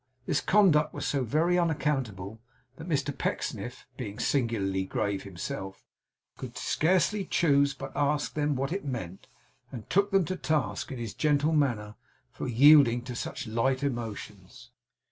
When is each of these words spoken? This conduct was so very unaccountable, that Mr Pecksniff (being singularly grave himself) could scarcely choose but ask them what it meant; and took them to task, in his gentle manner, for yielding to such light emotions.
This 0.25 0.41
conduct 0.41 0.95
was 0.95 1.05
so 1.05 1.23
very 1.23 1.59
unaccountable, 1.59 2.41
that 2.77 2.89
Mr 2.89 3.15
Pecksniff 3.15 3.85
(being 3.97 4.17
singularly 4.17 4.83
grave 4.83 5.21
himself) 5.21 5.83
could 6.37 6.57
scarcely 6.57 7.23
choose 7.23 7.75
but 7.75 7.95
ask 7.95 8.33
them 8.33 8.55
what 8.55 8.73
it 8.73 8.83
meant; 8.83 9.27
and 9.71 9.87
took 9.91 10.09
them 10.09 10.25
to 10.25 10.35
task, 10.37 10.91
in 10.91 10.97
his 10.97 11.13
gentle 11.13 11.51
manner, 11.53 11.93
for 12.31 12.47
yielding 12.47 13.03
to 13.03 13.15
such 13.15 13.45
light 13.45 13.83
emotions. 13.83 14.71